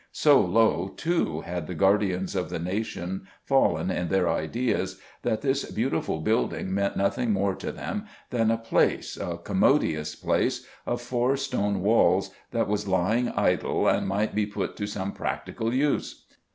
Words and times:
So 0.13 0.41
low, 0.43 0.95
too, 0.97 1.41
had 1.41 1.67
the 1.67 1.75
guardians 1.75 2.33
of 2.35 2.49
the 2.49 2.57
nation 2.57 3.27
fallen 3.45 3.91
in 3.91 4.07
their 4.07 4.27
ideas 4.27 4.99
that 5.21 5.43
this 5.43 5.69
beautiful 5.69 6.21
building 6.21 6.73
meant 6.73 6.97
nothing 6.97 7.31
more 7.31 7.53
to 7.57 7.71
them 7.71 8.07
than 8.31 8.49
a 8.49 8.57
place, 8.57 9.15
a 9.15 9.37
commodious 9.37 10.15
place, 10.15 10.65
of 10.87 11.03
four 11.03 11.37
stone 11.37 11.81
walls, 11.81 12.31
that 12.49 12.67
was 12.67 12.87
lying 12.87 13.29
idle 13.29 13.87
and 13.87 14.07
might 14.07 14.33
be 14.33 14.47
"put 14.47 14.75
to 14.77 14.87
some 14.87 15.11
practical 15.13 15.71
use"! 15.71 16.25